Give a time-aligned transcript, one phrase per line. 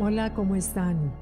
[0.00, 1.12] Hola, ¿cómo están?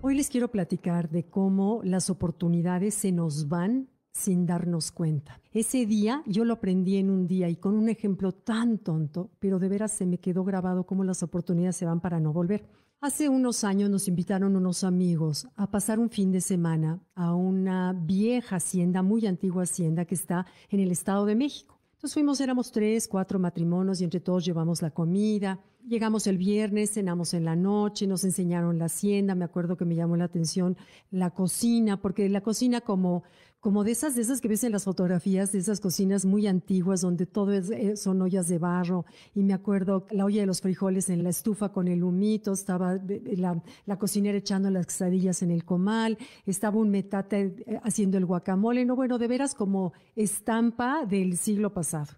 [0.00, 5.38] Hoy les quiero platicar de cómo las oportunidades se nos van sin darnos cuenta.
[5.52, 9.58] Ese día yo lo aprendí en un día y con un ejemplo tan tonto, pero
[9.58, 12.64] de veras se me quedó grabado cómo las oportunidades se van para no volver.
[13.02, 17.92] Hace unos años nos invitaron unos amigos a pasar un fin de semana a una
[17.92, 21.81] vieja hacienda, muy antigua hacienda que está en el Estado de México.
[22.02, 25.60] Entonces fuimos, éramos tres, cuatro matrimonios y entre todos llevamos la comida.
[25.86, 29.94] Llegamos el viernes, cenamos en la noche, nos enseñaron la hacienda, me acuerdo que me
[29.94, 30.76] llamó la atención
[31.12, 33.22] la cocina, porque la cocina como
[33.62, 37.00] como de esas, de esas que ves en las fotografías, de esas cocinas muy antiguas
[37.00, 39.06] donde todo es, eh, son ollas de barro.
[39.36, 42.98] Y me acuerdo la olla de los frijoles en la estufa con el humito, estaba
[43.36, 48.26] la, la cocinera echando las quesadillas en el comal, estaba un metate eh, haciendo el
[48.26, 48.84] guacamole.
[48.84, 52.14] No, bueno, de veras como estampa del siglo pasado.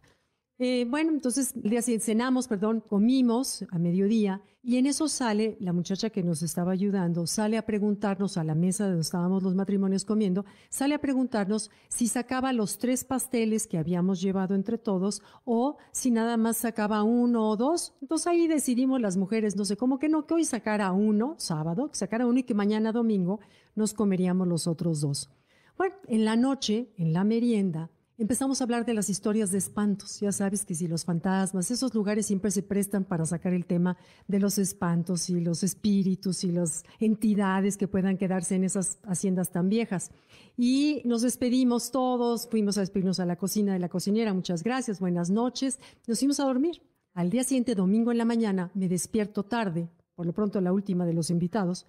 [0.58, 1.52] Eh, bueno, entonces
[2.00, 7.26] cenamos, perdón, comimos a mediodía y en eso sale la muchacha que nos estaba ayudando,
[7.26, 12.06] sale a preguntarnos a la mesa donde estábamos los matrimonios comiendo, sale a preguntarnos si
[12.06, 17.50] sacaba los tres pasteles que habíamos llevado entre todos o si nada más sacaba uno
[17.50, 17.94] o dos.
[18.00, 21.90] Entonces ahí decidimos las mujeres, no sé, cómo que no, que hoy sacara uno, sábado,
[21.90, 23.40] que sacara uno y que mañana domingo
[23.74, 25.30] nos comeríamos los otros dos.
[25.76, 30.20] Bueno, en la noche, en la merienda, Empezamos a hablar de las historias de espantos.
[30.20, 33.96] Ya sabes que si los fantasmas, esos lugares siempre se prestan para sacar el tema
[34.28, 39.50] de los espantos y los espíritus y las entidades que puedan quedarse en esas haciendas
[39.50, 40.12] tan viejas.
[40.56, 45.00] Y nos despedimos todos, fuimos a despedirnos a la cocina de la cocinera, muchas gracias,
[45.00, 46.82] buenas noches, nos fuimos a dormir.
[47.14, 51.04] Al día siguiente, domingo en la mañana, me despierto tarde, por lo pronto la última
[51.04, 51.84] de los invitados,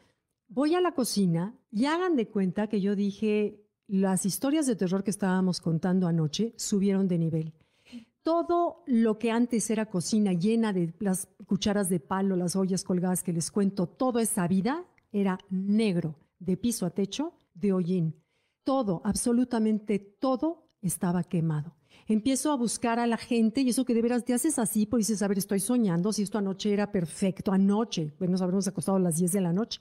[0.48, 5.04] voy a la cocina y hagan de cuenta que yo dije, las historias de terror
[5.04, 7.54] que estábamos contando anoche subieron de nivel.
[8.24, 13.22] Todo lo que antes era cocina llena de las cucharas de palo, las ollas colgadas
[13.22, 18.16] que les cuento, toda esa vida era negro, de piso a techo, de hollín.
[18.64, 21.76] Todo, absolutamente todo estaba quemado.
[22.08, 25.08] Empiezo a buscar a la gente y eso que de veras te haces así, pues
[25.08, 28.98] dices, a ver, estoy soñando, si esto anoche era perfecto, anoche, pues nos habremos acostado
[28.98, 29.80] a las 10 de la noche.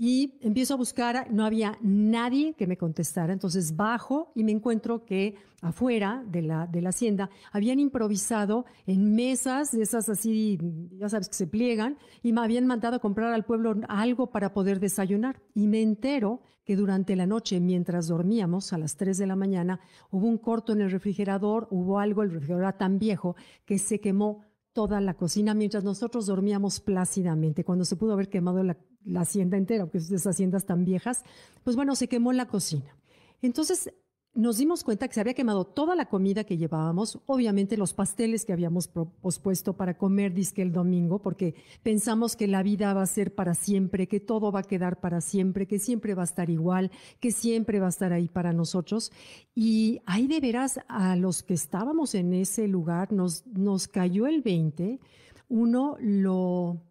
[0.00, 5.04] Y empiezo a buscar, no había nadie que me contestara, entonces bajo y me encuentro
[5.04, 10.56] que afuera de la, de la hacienda habían improvisado en mesas de esas así,
[10.92, 14.52] ya sabes, que se pliegan, y me habían mandado a comprar al pueblo algo para
[14.52, 15.42] poder desayunar.
[15.52, 19.80] Y me entero que durante la noche, mientras dormíamos, a las 3 de la mañana,
[20.12, 23.98] hubo un corto en el refrigerador, hubo algo, el refrigerador era tan viejo que se
[23.98, 24.42] quemó
[24.72, 28.76] toda la cocina mientras nosotros dormíamos plácidamente, cuando se pudo haber quemado la,
[29.16, 31.24] hacienda entera, porque esas haciendas tan viejas,
[31.64, 32.96] pues bueno, se quemó la cocina.
[33.42, 33.92] Entonces
[34.38, 38.44] nos dimos cuenta que se había quemado toda la comida que llevábamos, obviamente los pasteles
[38.44, 43.06] que habíamos pospuesto para comer disque el domingo, porque pensamos que la vida va a
[43.06, 46.50] ser para siempre, que todo va a quedar para siempre, que siempre va a estar
[46.50, 49.10] igual, que siempre va a estar ahí para nosotros.
[49.56, 54.42] Y ahí de veras a los que estábamos en ese lugar nos, nos cayó el
[54.42, 55.00] 20.
[55.48, 56.87] Uno lo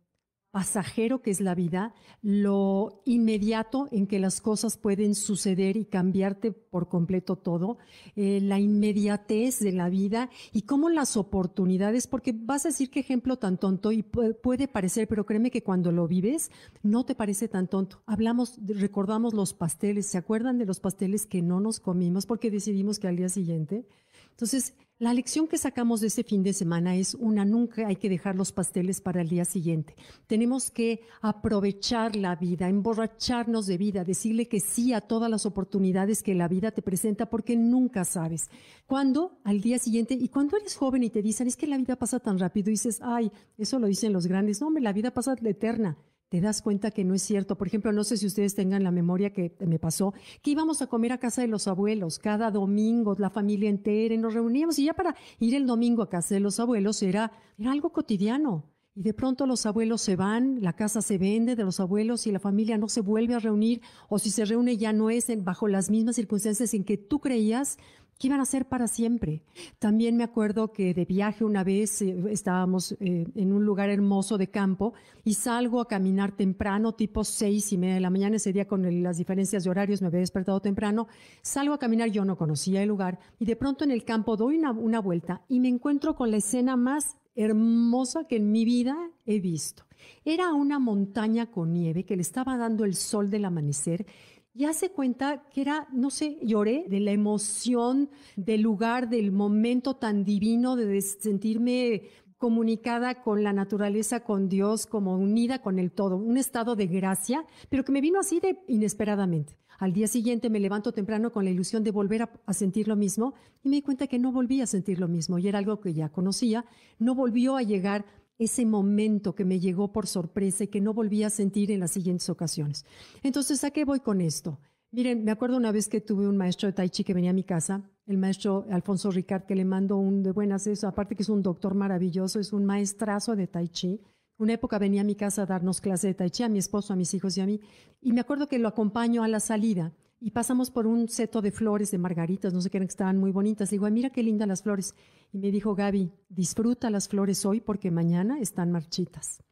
[0.58, 6.52] pasajero que es la vida, lo inmediato en que las cosas pueden suceder y cambiarte
[6.52, 7.78] por completo todo,
[8.16, 13.02] eh, la inmediatez de la vida y cómo las oportunidades, porque vas a decir qué
[13.02, 16.50] ejemplo tan tonto y puede, parecer, pero créeme que cuando lo vives
[16.82, 18.02] no te parece tan tonto.
[18.08, 22.98] Hablamos, recordamos los pasteles, ¿se acuerdan de los pasteles que no nos comimos porque decidimos
[22.98, 23.86] que al día siguiente?
[24.32, 28.10] Entonces, la lección que sacamos de ese fin de semana es una, nunca hay que
[28.10, 29.96] dejar los pasteles para el día siguiente.
[30.26, 36.24] Tenemos que aprovechar la vida, emborracharnos de vida, decirle que sí a todas las oportunidades
[36.24, 38.50] que la vida te presenta porque nunca sabes.
[38.88, 41.96] Cuando al día siguiente, y cuando eres joven y te dicen, es que la vida
[41.96, 45.98] pasa tan rápido, dices, ay, eso lo dicen los grandes, no, la vida pasa eterna
[46.30, 47.58] te das cuenta que no es cierto.
[47.58, 50.88] Por ejemplo, no sé si ustedes tengan la memoria que me pasó, que íbamos a
[50.88, 54.86] comer a casa de los abuelos cada domingo, la familia entera, y nos reuníamos y
[54.86, 58.77] ya para ir el domingo a casa de los abuelos era, era algo cotidiano.
[58.98, 62.32] Y de pronto los abuelos se van, la casa se vende de los abuelos y
[62.32, 63.80] la familia no se vuelve a reunir,
[64.10, 67.78] o si se reúne ya no es bajo las mismas circunstancias en que tú creías
[68.18, 69.44] que iban a ser para siempre.
[69.78, 74.40] También me acuerdo que de viaje una vez eh, estábamos eh, en un lugar hermoso
[74.40, 78.52] de campo y salgo a caminar temprano, tipo seis y media de la mañana, ese
[78.52, 81.08] día con las diferencias de horarios me había despertado temprano,
[81.44, 84.58] salgo a caminar, yo no conocía el lugar y de pronto en el campo doy
[84.58, 88.98] una, una vuelta y me encuentro con la escena más hermosa que en mi vida
[89.26, 89.84] he visto.
[90.26, 94.06] Era una montaña con nieve que le estaba dando el sol del amanecer
[94.54, 99.96] y hace cuenta que era, no sé, lloré de la emoción del lugar, del momento
[99.96, 102.02] tan divino de sentirme
[102.40, 107.46] comunicada con la naturaleza, con Dios, como unida con el todo, un estado de gracia,
[107.70, 109.58] pero que me vino así de inesperadamente.
[109.78, 113.34] Al día siguiente me levanto temprano con la ilusión de volver a, sentir lo mismo
[113.64, 115.94] y me di cuenta que no volví a sentir lo mismo y era algo que
[115.94, 116.66] ya conocía,
[116.98, 118.06] no volvió a llegar
[118.40, 121.92] ese momento que me llegó por sorpresa y que no volví a sentir en las
[121.92, 122.86] siguientes ocasiones.
[123.24, 124.60] Entonces, ¿a qué voy con esto?
[124.92, 127.34] Miren, me acuerdo una vez que tuve un maestro de Tai Chi que venía a
[127.34, 131.24] mi casa, el maestro Alfonso Ricard, que le mando un de buenas eso, aparte que
[131.24, 134.02] es un doctor maravilloso, es un maestrazo de Tai Chi.
[134.38, 136.94] Una época venía a mi casa a darnos clase de Tai Chi, a mi esposo,
[136.94, 137.60] a mis hijos y a mí,
[138.02, 141.52] y me acuerdo que lo acompaño a la salida y pasamos por un seto de
[141.52, 143.70] flores, de margaritas, no sé qué eran, estaban muy bonitas.
[143.70, 144.96] digo, mira qué lindas las flores.
[145.32, 149.44] Y me dijo, Gaby, disfruta las flores hoy porque mañana están marchitas.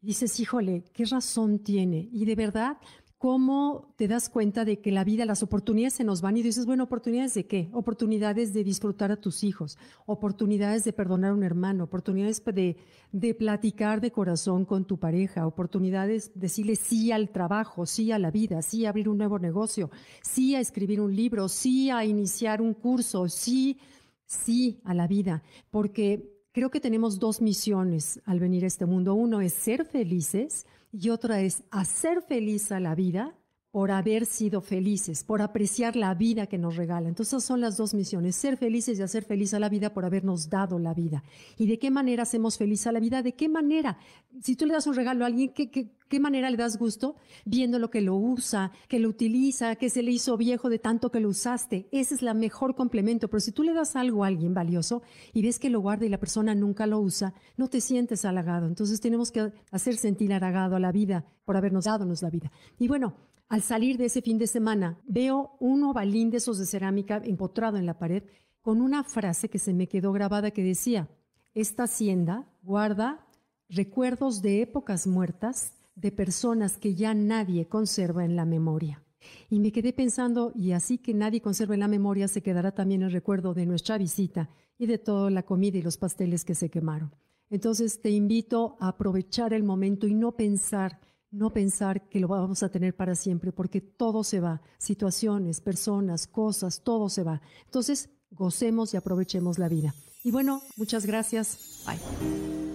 [0.00, 2.08] Y dices, híjole, ¿qué razón tiene?
[2.12, 2.78] Y de verdad,
[3.18, 6.66] cómo te das cuenta de que la vida, las oportunidades se nos van y dices,
[6.66, 7.70] bueno, oportunidades de qué?
[7.72, 12.76] Oportunidades de disfrutar a tus hijos, oportunidades de perdonar a un hermano, oportunidades de,
[13.12, 18.18] de platicar de corazón con tu pareja, oportunidades de decirle sí al trabajo, sí a
[18.18, 19.90] la vida, sí a abrir un nuevo negocio,
[20.22, 23.78] sí a escribir un libro, sí a iniciar un curso, sí,
[24.26, 29.14] sí a la vida, porque creo que tenemos dos misiones al venir a este mundo.
[29.14, 33.34] Uno es ser felices, y otra es hacer feliz a la vida
[33.76, 37.10] por haber sido felices, por apreciar la vida que nos regala.
[37.10, 40.48] Entonces son las dos misiones, ser felices y hacer feliz a la vida por habernos
[40.48, 41.22] dado la vida.
[41.58, 43.22] ¿Y de qué manera hacemos feliz a la vida?
[43.22, 43.98] ¿De qué manera?
[44.40, 47.16] Si tú le das un regalo a alguien, ¿qué, qué, manera le das gusto?
[47.44, 51.10] Viendo lo que lo usa, que lo utiliza, que se le hizo viejo de tanto
[51.10, 51.86] que lo usaste.
[51.92, 53.28] Ese es la mejor complemento.
[53.28, 55.02] Pero si tú le das algo a alguien valioso
[55.34, 58.68] y ves que lo guarda y la persona nunca lo usa, no te sientes halagado.
[58.68, 62.50] Entonces tenemos que hacer sentir halagado a la vida por habernos dado la vida.
[62.78, 63.16] Y bueno,
[63.48, 67.76] al salir de ese fin de semana, veo un ovalín de esos de cerámica empotrado
[67.76, 68.24] en la pared
[68.60, 71.08] con una frase que se me quedó grabada que decía,
[71.54, 73.26] esta hacienda guarda
[73.68, 79.02] recuerdos de épocas muertas de personas que ya nadie conserva en la memoria.
[79.48, 83.02] Y me quedé pensando, y así que nadie conserva en la memoria, se quedará también
[83.02, 86.68] el recuerdo de nuestra visita y de toda la comida y los pasteles que se
[86.68, 87.14] quemaron.
[87.48, 91.00] Entonces te invito a aprovechar el momento y no pensar
[91.36, 96.26] no pensar que lo vamos a tener para siempre, porque todo se va, situaciones, personas,
[96.26, 97.42] cosas, todo se va.
[97.64, 99.94] Entonces, gocemos y aprovechemos la vida.
[100.24, 101.84] Y bueno, muchas gracias.
[101.86, 102.65] Bye.